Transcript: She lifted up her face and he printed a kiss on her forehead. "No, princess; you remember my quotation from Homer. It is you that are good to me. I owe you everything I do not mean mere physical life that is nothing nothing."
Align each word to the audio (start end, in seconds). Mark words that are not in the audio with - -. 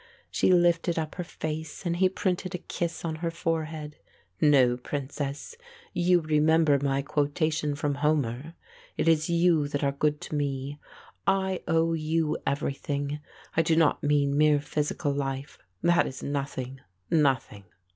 She 0.31 0.51
lifted 0.51 0.97
up 0.97 1.13
her 1.13 1.23
face 1.23 1.85
and 1.85 1.97
he 1.97 2.09
printed 2.09 2.55
a 2.55 2.57
kiss 2.57 3.05
on 3.05 3.17
her 3.17 3.29
forehead. 3.29 3.97
"No, 4.41 4.75
princess; 4.75 5.55
you 5.93 6.21
remember 6.21 6.79
my 6.81 7.03
quotation 7.03 7.75
from 7.75 7.93
Homer. 7.93 8.55
It 8.97 9.07
is 9.07 9.29
you 9.29 9.67
that 9.67 9.83
are 9.83 9.91
good 9.91 10.19
to 10.21 10.33
me. 10.33 10.79
I 11.27 11.61
owe 11.67 11.93
you 11.93 12.35
everything 12.47 13.19
I 13.55 13.61
do 13.61 13.75
not 13.75 14.01
mean 14.01 14.35
mere 14.35 14.59
physical 14.59 15.11
life 15.11 15.59
that 15.83 16.07
is 16.07 16.23
nothing 16.23 16.81
nothing." 17.11 17.65